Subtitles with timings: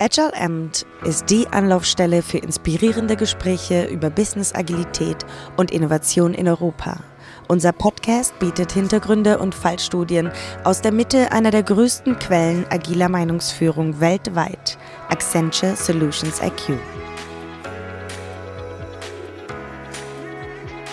[0.00, 7.00] Agile Amt ist die Anlaufstelle für inspirierende Gespräche über Business Agilität und Innovation in Europa.
[7.48, 10.30] Unser Podcast bietet Hintergründe und Fallstudien
[10.62, 16.78] aus der Mitte einer der größten Quellen agiler Meinungsführung weltweit, Accenture Solutions IQ.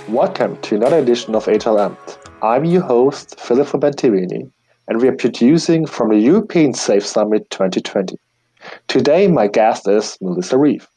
[0.08, 2.18] Welcome to another edition of Agile Amt.
[2.42, 4.50] I'm your host, Filippo Bentirini,
[4.88, 8.18] and we are producing from the European Safe Summit 2020.
[8.88, 10.88] Today, my guest is Melissa Reeve.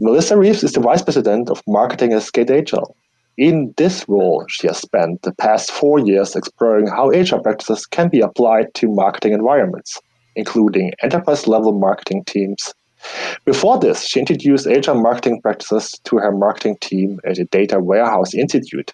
[0.00, 2.96] Melissa Reeves is the Vice President of Marketing at Scaled Agile.
[3.36, 8.08] In this role, she has spent the past four years exploring how agile practices can
[8.08, 10.00] be applied to marketing environments,
[10.36, 12.72] including enterprise level marketing teams.
[13.44, 18.40] Before this, she introduced agile marketing practices to her marketing team at the Data Warehousing
[18.40, 18.92] Institute,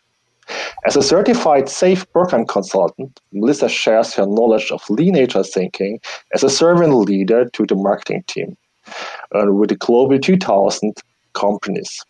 [0.86, 6.00] as a certified SAFe program consultant, Melissa shares her knowledge of lean agile thinking
[6.34, 8.56] as a servant leader to the marketing team
[9.34, 10.94] uh, with the Global 2000
[11.34, 12.04] companies.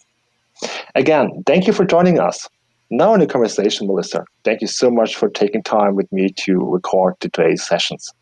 [0.95, 2.49] Again, thank you for joining us.
[2.91, 6.59] Now in the conversation, Melissa, thank you so much for taking time with me to
[6.59, 8.13] record today's sessions.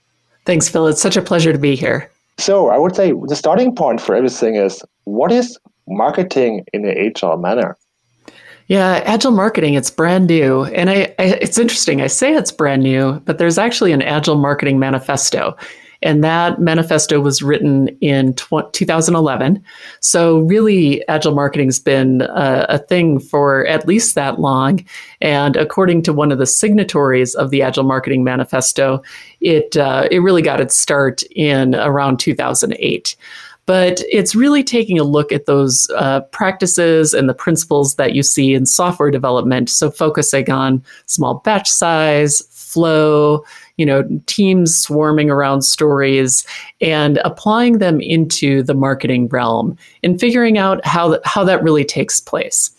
[0.45, 0.87] Thanks, Phil.
[0.87, 2.11] It's such a pleasure to be here.
[2.39, 6.97] So I would say the starting point for everything is what is marketing in an
[6.97, 7.77] agile manner?
[8.69, 10.65] Yeah, agile marketing, it's brand new.
[10.65, 12.03] And I, I, it's interesting.
[12.03, 15.57] I say it's brand new, but there's actually an agile marketing manifesto.
[16.03, 19.65] And that manifesto was written in tw- 2011.
[20.01, 24.85] So, really, agile marketing has been a, a thing for at least that long.
[25.21, 29.03] And according to one of the signatories of the Agile Marketing Manifesto,
[29.41, 33.17] it, uh, it really got its start in around 2008
[33.69, 38.23] but it's really taking a look at those uh, practices and the principles that you
[38.23, 39.69] see in software development.
[39.69, 43.45] So focusing on small batch size, flow,
[43.77, 46.47] you know, teams swarming around stories,
[46.81, 51.85] and applying them into the marketing realm and figuring out how th- how that really
[51.85, 52.71] takes place.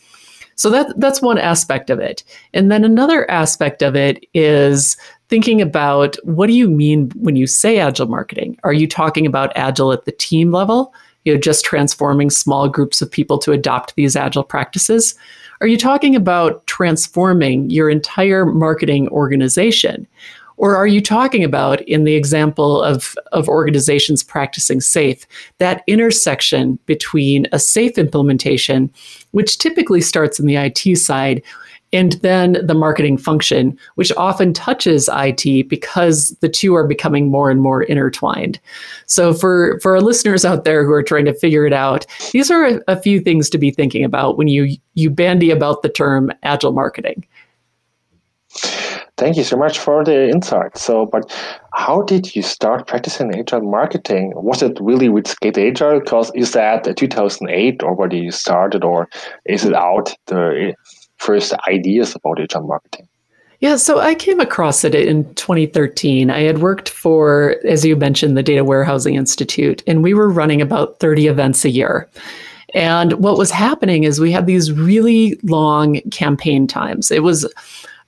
[0.55, 2.23] So that that's one aspect of it.
[2.55, 4.97] And then another aspect of it is
[5.29, 8.57] thinking about what do you mean when you say agile marketing?
[8.63, 10.93] Are you talking about agile at the team level?
[11.23, 15.15] You know, just transforming small groups of people to adopt these agile practices?
[15.61, 20.07] Are you talking about transforming your entire marketing organization?
[20.57, 25.25] Or are you talking about, in the example of, of organizations practicing SAFe,
[25.59, 28.91] that intersection between a SAFe implementation,
[29.31, 31.41] which typically starts in the IT side,
[31.91, 37.49] and then the marketing function, which often touches IT because the two are becoming more
[37.49, 38.59] and more intertwined.
[39.05, 42.51] So, for, for our listeners out there who are trying to figure it out, these
[42.51, 45.89] are a, a few things to be thinking about when you, you bandy about the
[45.89, 47.25] term agile marketing.
[49.17, 50.77] Thank you so much for the insight.
[50.77, 51.29] So, but
[51.73, 54.31] how did you start practicing agile marketing?
[54.35, 55.99] Was it really with Scaled Agile?
[55.99, 59.09] Because is that 2008 already you started, or
[59.45, 60.73] is it out the
[61.19, 63.07] first ideas about agile marketing?
[63.59, 66.29] Yeah, so I came across it in 2013.
[66.29, 70.61] I had worked for, as you mentioned, the Data Warehousing Institute, and we were running
[70.61, 72.07] about 30 events a year.
[72.73, 77.11] And what was happening is we had these really long campaign times.
[77.11, 77.51] It was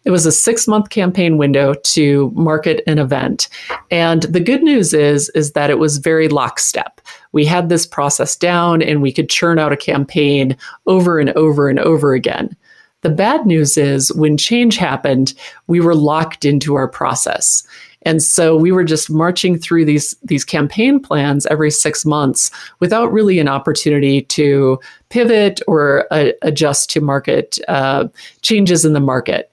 [0.03, 3.49] it was a six month campaign window to market an event.
[3.91, 7.01] And the good news is, is that it was very lockstep.
[7.33, 10.57] We had this process down and we could churn out a campaign
[10.87, 12.55] over and over and over again.
[13.01, 15.33] The bad news is when change happened,
[15.67, 17.63] we were locked into our process.
[18.03, 23.11] And so we were just marching through these these campaign plans every 6 months without
[23.11, 24.79] really an opportunity to
[25.09, 28.07] pivot or uh, adjust to market uh,
[28.41, 29.50] changes in the market.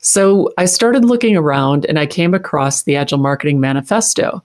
[0.00, 4.42] So I started looking around and I came across the Agile Marketing Manifesto.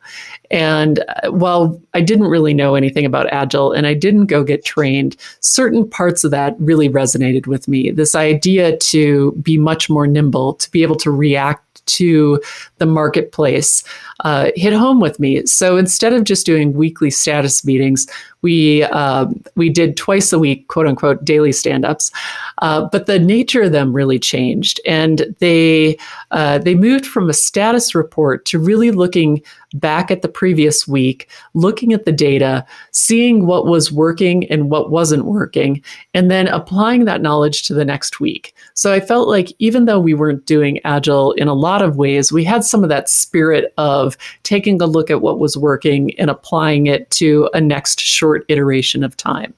[0.51, 4.65] And uh, while I didn't really know anything about Agile and I didn't go get
[4.65, 7.89] trained, certain parts of that really resonated with me.
[7.91, 12.41] This idea to be much more nimble, to be able to react to
[12.77, 13.83] the marketplace
[14.21, 15.45] uh, hit home with me.
[15.45, 18.07] So instead of just doing weekly status meetings,
[18.45, 19.25] we uh,
[19.55, 22.11] we did twice a week, quote unquote, daily stand-ups.
[22.59, 25.97] Uh, but the nature of them really changed, and they
[26.29, 29.41] uh, they moved from a status report to really looking
[29.73, 34.91] back at the previous week, looking at the data, seeing what was working and what
[34.91, 35.81] wasn't working,
[36.13, 38.53] and then applying that knowledge to the next week.
[38.75, 42.31] So I felt like even though we weren't doing Agile in a lot of ways,
[42.31, 46.29] we had some of that spirit of taking a look at what was working and
[46.29, 49.53] applying it to a next short iteration of time.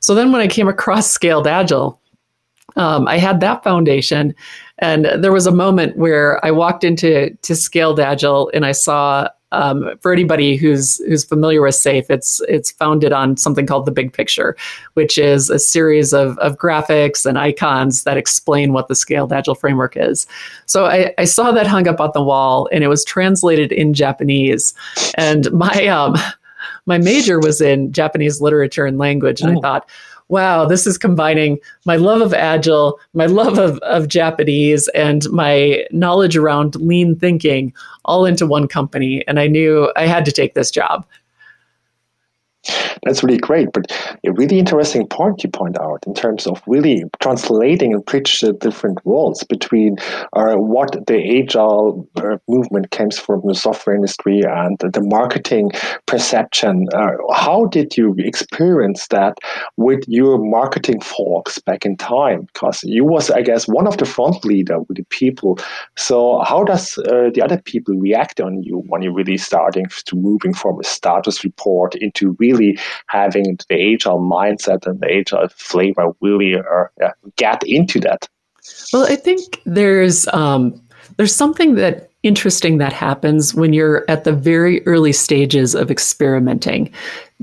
[0.00, 2.00] So then when I came across Scaled Agile,
[2.76, 4.34] um, I had that foundation.
[4.78, 9.28] And there was a moment where I walked into to Scaled Agile and I saw
[9.52, 13.92] um, for anybody who's who's familiar with SAFe, it's it's founded on something called the
[13.92, 14.56] Big Picture,
[14.94, 19.54] which is a series of, of graphics and icons that explain what the Scaled Agile
[19.54, 20.26] framework is.
[20.66, 23.92] So I, I saw that hung up on the wall, and it was translated in
[23.92, 24.72] Japanese.
[25.16, 26.16] And my um,
[26.86, 29.60] my major was in Japanese literature and language, and I oh.
[29.60, 29.88] thought
[30.32, 35.84] wow, this is combining my love of Agile, my love of, of Japanese, and my
[35.90, 37.70] knowledge around lean thinking
[38.06, 39.22] all into one company.
[39.28, 41.04] And I knew I had to take this job.
[43.04, 43.90] That's really great, but
[44.24, 48.52] a really interesting point you point out in terms of really translating and bridge the
[48.52, 49.96] different worlds between
[50.34, 55.70] uh, what the agile uh, movement comes from the software industry and the marketing
[56.06, 56.86] perception.
[56.94, 59.38] Uh, how did you experience that
[59.76, 62.46] with your marketing folks back in time?
[62.52, 65.58] Because you was, I guess, one of the front leader with the people.
[65.96, 70.16] So how does uh, the other people react on you when you're really starting to
[70.16, 75.48] moving from a status report into really really having the agile mindset and the agile
[75.48, 78.28] flavor really uh, get into that.
[78.92, 80.80] Well, I think there's um,
[81.16, 86.92] there's something that interesting that happens when you're at the very early stages of experimenting.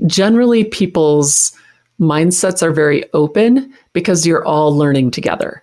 [0.06, 1.52] Generally, people's
[2.00, 5.62] mindsets are very open because you're all learning together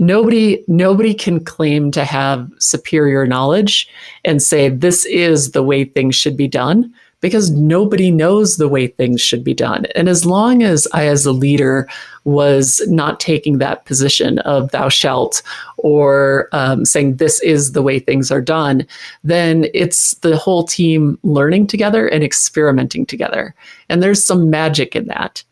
[0.00, 3.88] nobody nobody can claim to have superior knowledge
[4.24, 8.86] and say this is the way things should be done because nobody knows the way
[8.86, 9.86] things should be done.
[9.94, 11.88] And as long as I, as a leader,
[12.24, 15.42] was not taking that position of thou shalt
[15.78, 18.86] or um, saying this is the way things are done,
[19.24, 23.54] then it's the whole team learning together and experimenting together.
[23.88, 25.42] And there's some magic in that.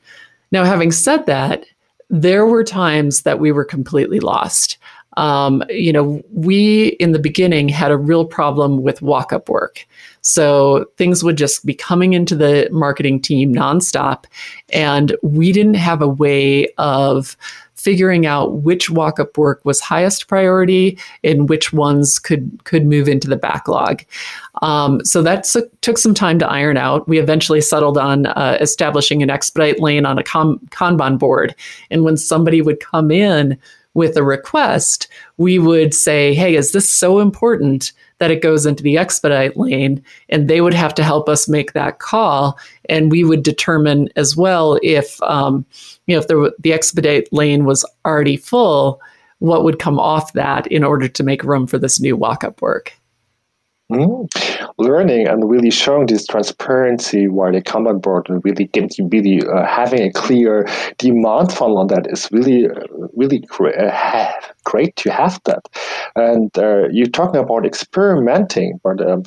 [0.51, 1.65] Now, having said that,
[2.11, 4.79] there were times that we were completely lost.
[5.17, 9.87] Um, you know, we in the beginning had a real problem with walk up work.
[10.21, 14.25] So things would just be coming into the marketing team nonstop.
[14.71, 17.37] And we didn't have a way of
[17.79, 23.29] figuring out which walk-up work was highest priority and which ones could could move into
[23.29, 24.05] the backlog.
[24.63, 25.47] Um, so that
[25.81, 27.09] took some time to iron out.
[27.09, 31.55] We eventually settled on uh, establishing an expedite lane on a com- Kanban board,
[31.91, 33.57] and when somebody would come in
[33.95, 38.83] with a request, we would say, "Hey, is this so important?" that it goes into
[38.83, 42.59] the expedite lane and they would have to help us make that call
[42.89, 45.65] and we would determine as well if um,
[46.07, 49.01] you know if the, the expedite lane was already full
[49.39, 52.93] what would come off that in order to make room for this new walk-up work
[53.91, 54.29] Mm.
[54.77, 59.43] Learning and really showing this transparency while they come on board and really getting really
[59.47, 60.69] uh, having a clear
[60.99, 62.75] demand funnel on that is really uh,
[63.17, 64.31] really uh,
[64.69, 65.63] great to have that.
[66.15, 69.23] And uh, you're talking about experimenting, but um,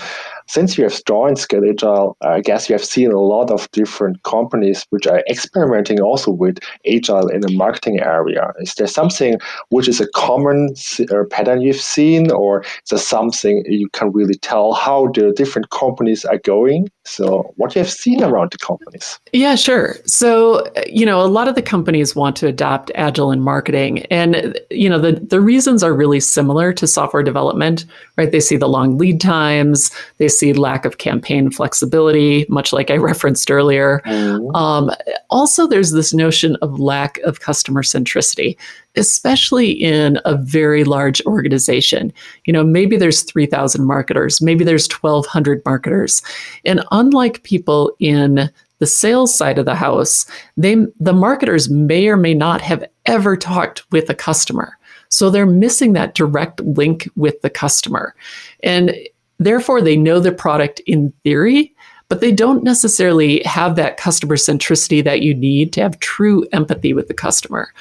[0.47, 4.21] since you have joined Scaled Agile, I guess you have seen a lot of different
[4.21, 8.53] companies which are experimenting also with agile in the marketing area.
[8.59, 9.39] Is there something
[9.69, 14.35] which is a common uh, pattern you've seen, or is there something you can really
[14.35, 16.88] tell how the different companies are going?
[17.03, 19.19] So, what you have seen around the companies?
[19.33, 19.95] Yeah, sure.
[20.06, 24.59] So, you know, a lot of the companies want to adopt agile in marketing, and
[24.69, 27.86] you know, the the reasons are really similar to software development,
[28.18, 28.31] right?
[28.31, 32.98] They see the long lead times, they see lack of campaign flexibility, much like I
[33.12, 34.01] referenced earlier.
[34.06, 34.56] Mm-hmm.
[34.56, 34.92] Um,
[35.31, 38.58] also, there's this notion of lack of customer centricity
[38.95, 42.12] especially in a very large organization.
[42.45, 46.21] You know, maybe there's 3,000 marketers, maybe there's 1,200 marketers.
[46.65, 50.25] And unlike people in the sales side of the house,
[50.57, 54.77] they the marketers may or may not have ever talked with a customer.
[55.10, 58.15] So they're missing that direct link with the customer.
[58.63, 58.95] And
[59.38, 61.75] therefore they know the product in theory,
[62.10, 66.93] but they don't necessarily have that customer centricity that you need to have true empathy
[66.93, 67.71] with the customer.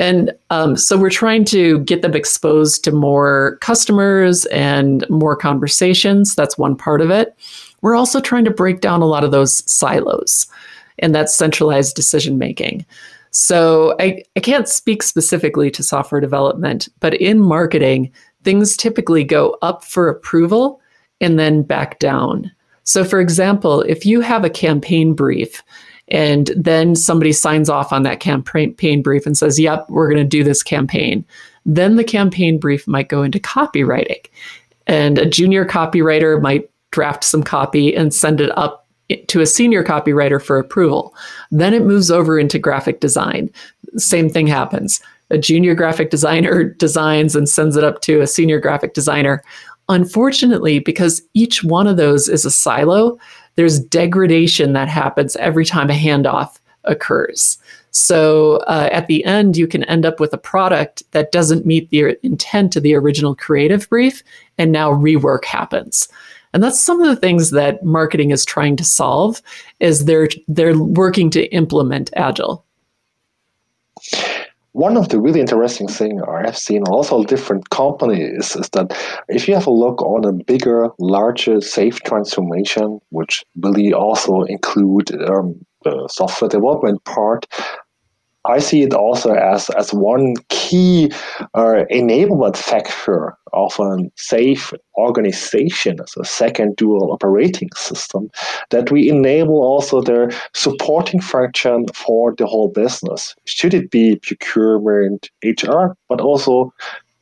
[0.00, 6.34] And um, so we're trying to get them exposed to more customers and more conversations.
[6.34, 7.36] That's one part of it.
[7.82, 10.46] We're also trying to break down a lot of those silos
[11.00, 12.86] and that centralized decision making.
[13.30, 18.10] So I, I can't speak specifically to software development, but in marketing,
[18.42, 20.80] things typically go up for approval
[21.20, 22.50] and then back down.
[22.84, 25.62] So, for example, if you have a campaign brief
[26.10, 30.28] and then somebody signs off on that campaign brief and says, Yep, we're going to
[30.28, 31.24] do this campaign.
[31.64, 34.24] Then the campaign brief might go into copywriting.
[34.86, 38.88] And a junior copywriter might draft some copy and send it up
[39.28, 41.14] to a senior copywriter for approval.
[41.50, 43.50] Then it moves over into graphic design.
[43.96, 45.00] Same thing happens.
[45.32, 49.44] a junior graphic designer designs and sends it up to a senior graphic designer.
[49.88, 53.18] Unfortunately, because each one of those is a silo,
[53.60, 57.58] there's degradation that happens every time a handoff occurs.
[57.90, 61.90] So uh, at the end, you can end up with a product that doesn't meet
[61.90, 64.22] the intent of the original creative brief,
[64.56, 66.08] and now rework happens.
[66.54, 69.42] And that's some of the things that marketing is trying to solve
[69.78, 72.64] is they're they're working to implement agile.
[74.72, 78.96] One of the really interesting things I have seen also different companies is that
[79.28, 85.10] if you have a look on a bigger, larger, SAFe transformation, which really also include
[85.28, 87.46] um, the software development part,
[88.46, 91.12] I see it also as, as one key
[91.54, 98.30] uh, enablement factor of a SAFe organization as a second dual operating system
[98.70, 103.34] that we enable also the supporting function for the whole business.
[103.44, 106.72] Should it be procurement, HR, but also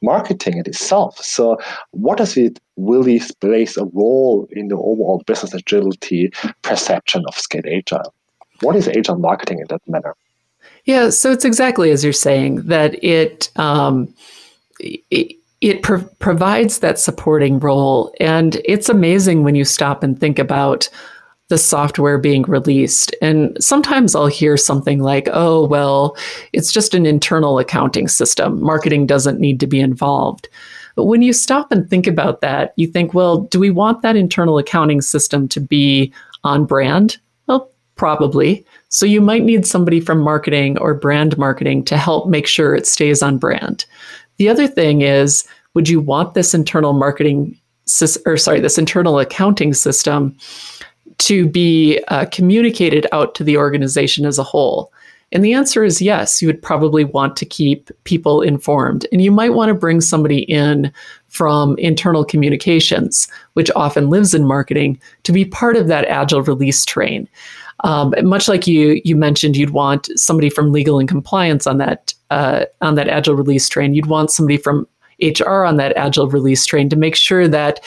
[0.03, 1.19] marketing itself.
[1.19, 1.59] So,
[1.91, 6.31] what does it really plays a role in the overall business agility
[6.63, 8.15] perception of Scaled Agile?
[8.61, 10.15] What is agile marketing in that manner?
[10.89, 14.13] Yeah, so it's exactly as you're saying that it um,
[14.81, 20.39] it, it pro- provides that supporting role, and it's amazing when you stop and think
[20.39, 20.89] about
[21.49, 23.15] the software being released.
[23.21, 26.17] And sometimes I'll hear something like, "Oh, well,
[26.55, 28.59] it's just an internal accounting system.
[28.63, 30.49] Marketing doesn't need to be involved."
[30.97, 34.17] But when you stop and think about that, you think, well, do we want that
[34.17, 36.15] internal accounting system to be
[36.45, 37.19] on brand?
[37.99, 38.65] Probably.
[38.89, 42.87] So you might need somebody from marketing or brand marketing to help make sure it
[42.87, 43.85] stays on brand.
[44.39, 47.59] The other thing is, would you want this internal marketing
[48.25, 50.37] or sorry, this internal accounting system
[51.19, 54.93] to be uh, communicated out to the organization as a whole?
[55.33, 59.07] And the answer is yes, you would probably want to keep people informed.
[59.13, 60.91] And you might want to bring somebody in
[61.27, 66.85] from internal communications, which often lives in marketing, to be part of that agile release
[66.85, 67.29] train.
[67.85, 72.15] Um, much like you you mentioned, you'd want somebody from legal and compliance on that
[72.31, 73.95] uh, on that agile release train.
[73.95, 74.87] You'd want somebody from
[75.21, 77.81] HR on that agile release train to make sure that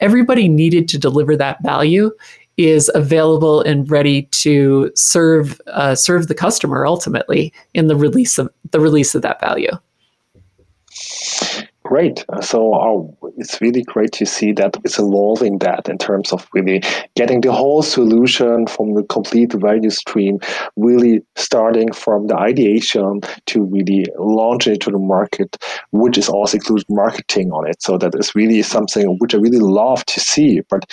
[0.00, 2.10] everybody needed to deliver that value
[2.56, 8.50] is available and ready to serve uh, serve the customer ultimately in the release of
[8.70, 9.70] the release of that value.
[11.88, 12.22] Great.
[12.42, 16.82] So uh, it's really great to see that it's evolving that in terms of really
[17.16, 20.38] getting the whole solution from the complete value stream,
[20.76, 25.56] really starting from the ideation to really launch it to the market,
[25.92, 27.80] which is also includes marketing on it.
[27.80, 30.60] So that is really something which I really love to see.
[30.68, 30.84] But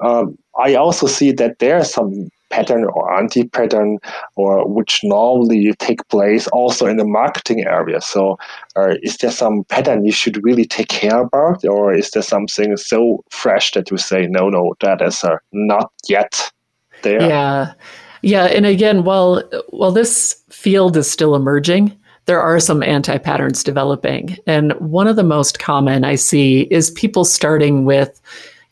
[0.00, 3.98] um, I also see that there are some pattern or anti-pattern
[4.36, 8.38] or which normally take place also in the marketing area so
[8.76, 12.76] uh, is there some pattern you should really take care about or is there something
[12.76, 16.50] so fresh that you say no no that is uh, not yet
[17.02, 17.72] there yeah
[18.22, 21.96] yeah and again while while this field is still emerging
[22.28, 24.36] there are some anti patterns developing.
[24.46, 28.20] And one of the most common I see is people starting with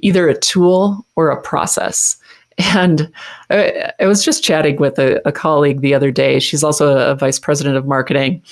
[0.00, 2.18] either a tool or a process.
[2.58, 3.12] And
[3.50, 6.38] I, I was just chatting with a, a, colleague the other day.
[6.38, 8.42] She's also a vice president of marketing.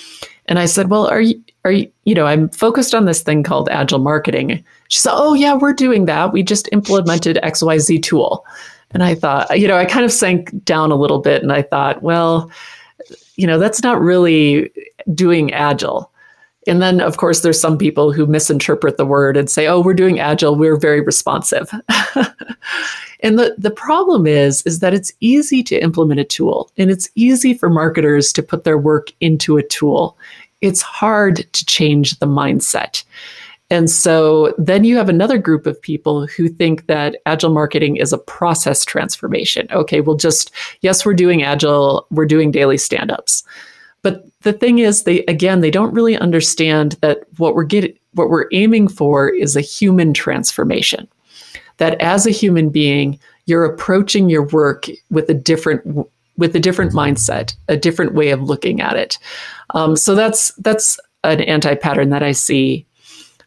[0.47, 3.43] And I said, Well, are you, are you, you know, I'm focused on this thing
[3.43, 4.63] called agile marketing.
[4.89, 6.33] She said, Oh, yeah, we're doing that.
[6.33, 8.45] We just implemented XYZ tool.
[8.91, 11.63] And I thought, you know, I kind of sank down a little bit and I
[11.63, 12.51] thought, well,
[13.35, 14.71] you know, that's not really
[15.13, 16.13] doing agile.
[16.67, 19.95] And then, of course, there's some people who misinterpret the word and say, oh, we're
[19.95, 21.71] doing agile, we're very responsive.
[23.21, 27.09] and the, the problem is, is that it's easy to implement a tool and it's
[27.15, 30.17] easy for marketers to put their work into a tool.
[30.61, 33.05] It's hard to change the mindset.
[33.71, 38.13] And so then you have another group of people who think that agile marketing is
[38.13, 39.67] a process transformation.
[39.73, 40.51] Okay, we'll just,
[40.83, 43.43] yes, we're doing agile, we're doing daily stand ups.
[44.05, 48.29] But the thing is, they again, they don't really understand that what we're getting, what
[48.29, 51.09] we're aiming for is a human transformation.
[51.79, 56.07] That as a human being, you're approaching your work with a different
[56.37, 59.19] with a different mindset, a different way of looking at it.
[59.71, 62.87] Um, so that's that's an anti pattern that I see.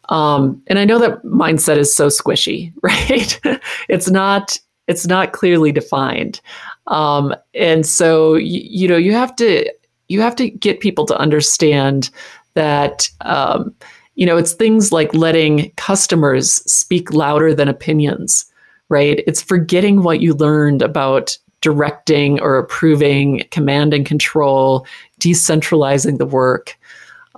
[0.08, 3.40] Um, and I know that mindset is so squishy, right?
[3.88, 6.40] it's not it's not clearly defined.
[6.88, 9.72] Um, and so you, you know you have to
[10.08, 12.10] you have to get people to understand
[12.54, 13.74] that um,
[14.14, 18.44] you know it's things like letting customers speak louder than opinions
[18.88, 24.86] right it's forgetting what you learned about directing or approving command and control
[25.20, 26.78] decentralizing the work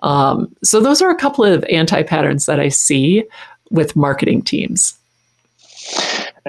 [0.02, 3.24] Um, so those are a couple of anti patterns that I see
[3.70, 4.94] with marketing teams.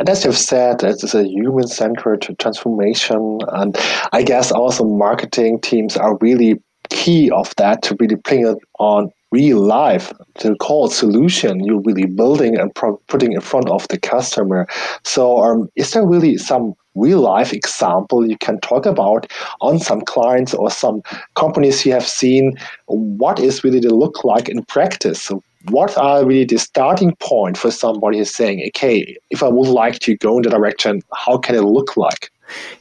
[0.01, 3.37] And as you've said, it's a human centered transformation.
[3.49, 3.77] And
[4.11, 9.11] I guess also marketing teams are really key of that to really bring it on
[9.29, 10.11] real life.
[10.39, 12.73] To call solution you're really building and
[13.09, 14.65] putting in front of the customer.
[15.03, 19.31] So um, is there really some real life example you can talk about
[19.61, 21.03] on some clients or some
[21.35, 22.57] companies you have seen?
[22.87, 25.21] What is really the look like in practice?
[25.21, 29.67] so what are really the starting point for somebody who's saying okay if i would
[29.69, 32.31] like to go in the direction how can it look like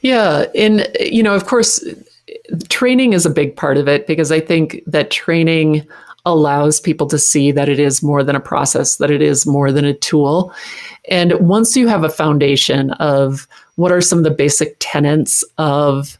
[0.01, 1.83] yeah and you know of course
[2.69, 5.85] training is a big part of it because i think that training
[6.25, 9.71] allows people to see that it is more than a process, that it is more
[9.71, 10.53] than a tool.
[11.09, 16.19] And once you have a foundation of what are some of the basic tenets of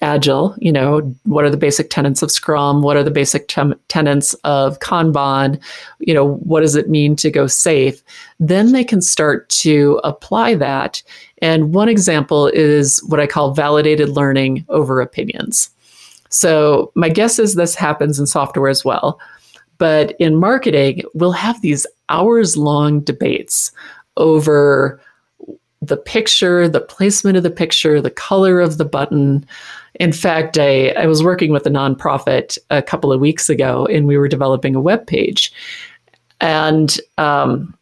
[0.00, 2.82] agile you know what are the basic tenets of scrum?
[2.82, 5.60] What are the basic tem- tenets of kanban?
[5.98, 8.02] You know what does it mean to go SAFe?
[8.38, 11.02] Then they can start to apply that.
[11.42, 15.70] And one example is what i call validated learning over opinions.
[16.30, 19.18] So my guess is this happens in software as well.
[19.78, 23.70] But in marketing, we'll have these hours long debates
[24.16, 25.00] over
[25.80, 29.46] the picture, the placement of the picture, the color of the button.
[29.94, 34.06] In fact, I, I was working with a nonprofit a couple of weeks ago and
[34.06, 35.52] we were developing a web page.
[36.40, 37.76] And um,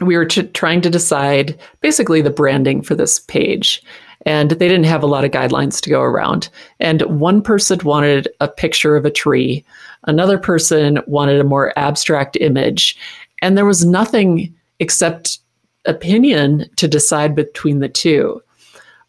[0.00, 3.82] we were t- trying to decide basically the branding for this page
[4.26, 6.48] and they didn't have a lot of guidelines to go around.
[6.78, 9.64] And one person wanted a picture of a tree,
[10.06, 12.98] another person wanted a more abstract image,
[13.40, 15.38] and there was nothing except
[15.86, 18.42] opinion to decide between the two.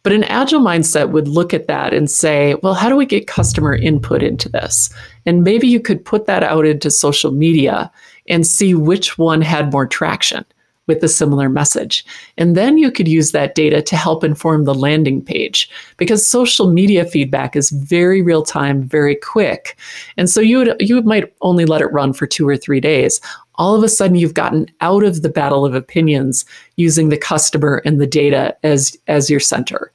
[0.02, 3.28] But an agile mindset would look at that and say, well, how do we get
[3.28, 4.92] customer input into this?
[5.26, 7.90] And maybe you could put that out into social media
[8.28, 10.44] and see which one had more traction
[10.88, 12.04] with a similar message.
[12.36, 16.68] And then you could use that data to help inform the landing page because social
[16.68, 19.78] media feedback is very real time, very quick.
[20.16, 23.20] And so you would you might only let it run for 2 or 3 days.
[23.56, 26.44] All of a sudden you've gotten out of the battle of opinions
[26.76, 29.92] using the customer and the data as as your center.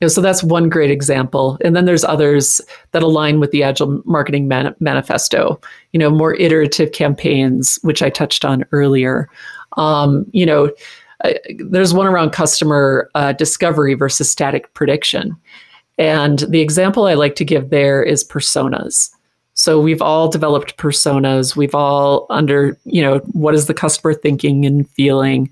[0.00, 1.58] You know, so that's one great example.
[1.64, 2.60] And then there's others
[2.92, 5.60] that align with the Agile Marketing Man- Manifesto,
[5.92, 9.28] you know, more iterative campaigns, which I touched on earlier.
[9.76, 10.70] Um, you know,
[11.68, 15.36] there's one around customer uh, discovery versus static prediction.
[15.98, 19.10] And the example I like to give there is personas.
[19.58, 21.56] So we've all developed personas.
[21.56, 25.50] We've all under, you know, what is the customer thinking and feeling?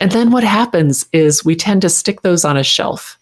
[0.00, 3.18] And then what happens is we tend to stick those on a shelf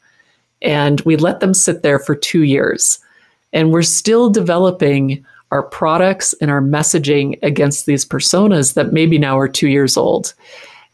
[0.62, 2.98] and we let them sit there for two years.
[3.52, 9.38] And we're still developing our products and our messaging against these personas that maybe now
[9.38, 10.34] are two years old.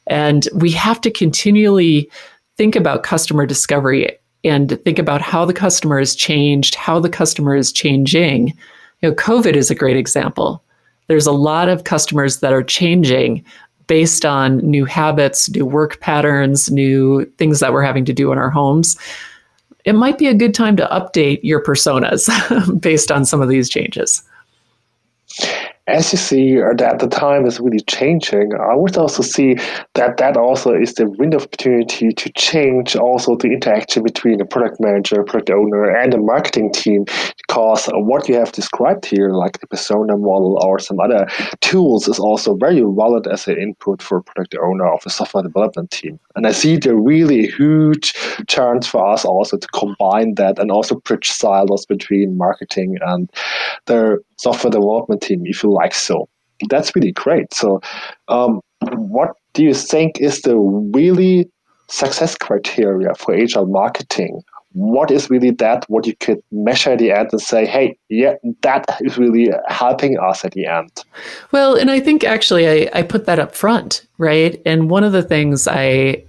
[0.08, 2.10] And we have to continually
[2.58, 7.56] think about customer discovery and think about how the customer has changed, how the customer
[7.56, 8.52] is changing.
[9.02, 10.62] You know, COVID is a great example.
[11.08, 13.44] There's a lot of customers that are changing
[13.86, 18.38] based on new habits, new work patterns, new things that we're having to do in
[18.38, 18.96] our homes.
[19.84, 22.28] It might be a good time to update your personas
[22.80, 24.22] based on some of these changes
[25.88, 29.56] as you see uh, that the time is really changing, I would also see
[29.94, 34.44] that that also is the window of opportunity to change also the interaction between the
[34.44, 37.04] product manager, product owner, and the marketing team.
[37.46, 41.28] Because what you have described here, like the persona model or some other
[41.60, 45.92] tools, is also very valid as an input for product owner of a software development
[45.92, 46.18] team.
[46.34, 48.12] And I see the really huge
[48.48, 53.30] chance for us also to combine that and also bridge silos between marketing and
[53.86, 56.28] the software development team, if you like so.
[56.68, 57.52] That's really great.
[57.52, 57.80] So,
[58.28, 61.50] um, what do you think is the really
[61.88, 64.42] success criteria for agile marketing?
[64.72, 68.34] What is really that what you could measure at the end and say, hey, yeah,
[68.60, 71.02] that is really helping us at the end?
[71.50, 74.60] Well, and I think actually I, I put that up front, right?
[74.66, 76.22] And one of the things I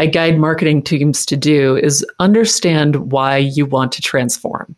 [0.00, 4.74] I guide marketing teams to do is understand why you want to transform,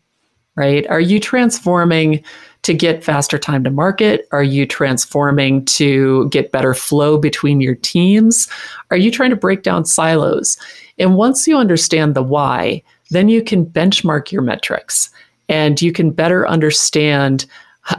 [0.55, 0.85] right?
[0.87, 2.23] Are you transforming
[2.65, 4.27] to get faster time to market?
[4.31, 8.47] Are you transforming to get better flow between your teams?
[8.89, 10.57] Are you trying to break down silos?
[10.97, 15.11] And once you understand the why, then you can benchmark your metrics
[15.47, 17.45] and you can better understand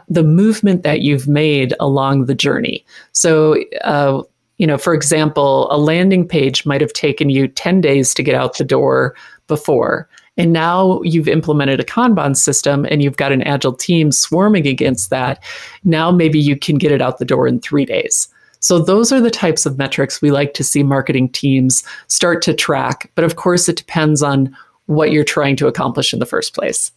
[0.09, 2.85] the movement that you've made along the journey.
[3.13, 4.23] So, uh,
[4.59, 8.35] you know, for example, a landing page might have taken you 10 days to get
[8.35, 9.15] out the door
[9.47, 10.09] before.
[10.37, 15.11] And now you've implemented a Kanban system and you've got an agile team swarming against
[15.11, 15.43] that,
[15.85, 18.29] now maybe you can get it out the door in three days.
[18.61, 22.55] So, those are the types of metrics we like to see marketing teams start to
[22.55, 23.11] track.
[23.15, 26.91] But of course, it depends on what you're trying to accomplish in the first place.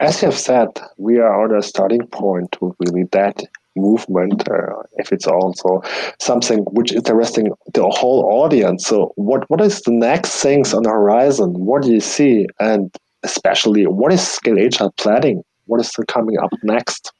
[0.00, 3.42] As you have said, we are on a starting point with really that
[3.76, 5.82] movement, uh, if it's also
[6.20, 8.86] something which interesting the whole audience.
[8.86, 11.52] So, what what is the next things on the horizon?
[11.54, 15.42] What do you see, and especially what is Scaled Agile planning?
[15.66, 17.12] What is coming up next?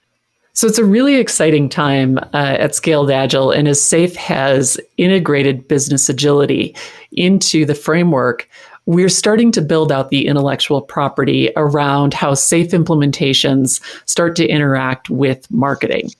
[0.56, 5.68] So it's a really exciting time uh, at Scaled Agile, and as SAFe has integrated
[5.68, 6.74] business agility
[7.12, 8.48] into the framework,
[8.86, 15.10] we're starting to build out the intellectual property around how SAFe implementations start to interact
[15.10, 16.10] with marketing.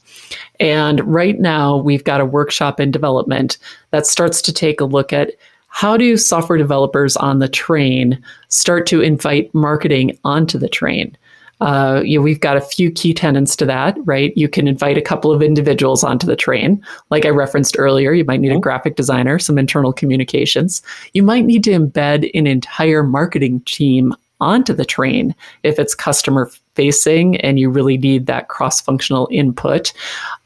[0.59, 3.59] And right now, we've got a workshop in development
[3.93, 5.33] that starts to take a look at
[5.69, 11.17] how do software developers on the train start to invite marketing onto the train?
[11.61, 14.37] Uh, you know, we've got a few key tenants to that, right?
[14.37, 16.85] You can invite a couple of individuals onto the train.
[17.11, 18.61] Like I referenced earlier, you might need a mm-hmm.
[18.61, 20.83] graphic designer, some internal communications.
[21.15, 26.51] You might need to embed an entire marketing team onto the train if it's customer
[26.75, 29.93] facing and you really need that cross functional input.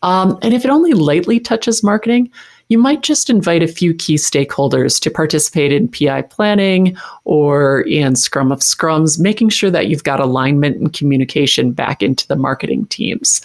[0.03, 2.31] Um, and if it only lightly touches marketing,
[2.71, 8.15] you might just invite a few key stakeholders to participate in PI planning or in
[8.15, 12.87] Scrum of Scrums, making sure that you've got alignment and communication back into the marketing
[12.87, 13.43] teams.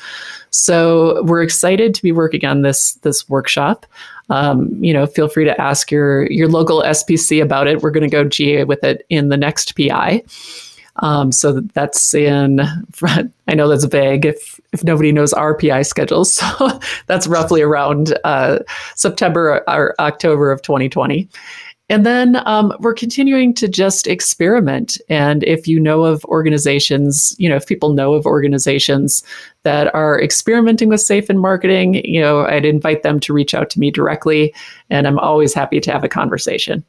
[0.51, 3.87] So we're excited to be working on this this workshop.
[4.29, 7.81] Um, you know, feel free to ask your your local SPC about it.
[7.81, 10.23] We're going to go GA with it in the next PI.
[10.97, 12.61] Um, so that's in,
[12.93, 13.33] front.
[13.47, 14.33] I know that's vague
[14.75, 16.41] if, nobody knows our PI schedules.
[16.57, 18.59] So that's roughly around uh,
[18.95, 21.27] September or October of 2020.
[21.87, 24.99] And then um, we're continuing to just experiment.
[25.07, 29.23] And if you know of organizations, you know, if people know of organizations
[29.63, 33.69] that are experimenting with SAFe in marketing, you know, I'd invite them to reach out
[33.71, 34.53] to me directly.
[34.89, 36.83] And I'm always happy to have a conversation.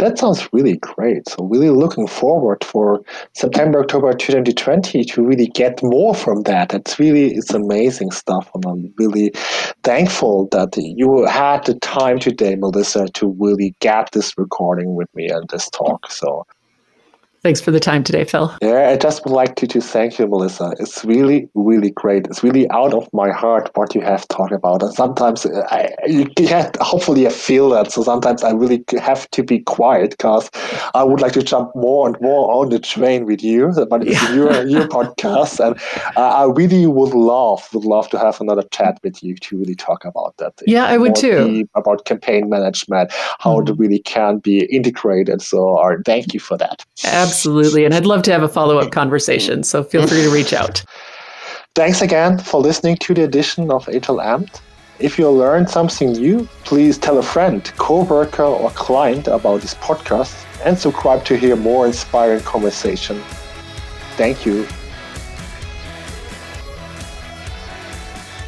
[0.00, 1.28] That sounds really great.
[1.28, 3.02] So really looking forward for
[3.34, 6.72] September, October 2020 to really get more from that.
[6.72, 9.30] It's really it's amazing stuff, and I'm really
[9.84, 15.28] thankful that you had the time today, Melissa, to really get this recording with me
[15.28, 16.10] and this talk.
[16.10, 16.46] So
[17.42, 18.54] Thanks for the time today, Phil.
[18.60, 20.74] Yeah, I just would like to, to thank you, Melissa.
[20.78, 22.26] It's really, really great.
[22.26, 24.82] It's really out of my heart what you have talked about.
[24.82, 27.92] And sometimes uh, I, you get, hopefully I feel that.
[27.92, 30.50] So sometimes I really have to be quiet because
[30.94, 34.22] I would like to jump more and more on the train with you, but it's
[34.22, 34.34] yeah.
[34.34, 35.64] your, your podcast.
[35.64, 35.80] And
[36.18, 39.74] uh, I really would love, would love to have another chat with you to really
[39.74, 40.52] talk about that.
[40.66, 41.66] Yeah, I would too.
[41.74, 43.68] About campaign management, how mm.
[43.70, 45.40] it really can be integrated.
[45.40, 46.84] So thank you for that.
[47.02, 47.84] Absolutely Absolutely.
[47.84, 49.62] And I'd love to have a follow up conversation.
[49.62, 50.84] So feel free to reach out.
[51.76, 54.60] Thanks again for listening to the edition of Agile Amped.
[54.98, 60.34] If you learned something new, please tell a friend, coworker, or client about this podcast
[60.64, 63.22] and subscribe to hear more inspiring conversation.
[64.16, 64.66] Thank you.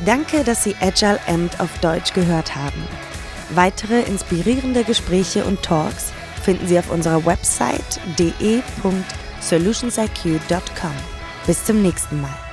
[0.05, 2.87] Danke, dass Sie Agile Amped auf Deutsch gehört haben.
[3.55, 6.13] Weitere inspirierende Gespräche und Talks
[6.43, 10.93] finden Sie auf unserer Website de.solutionsiq.com.
[11.47, 12.52] Bis zum nächsten Mal.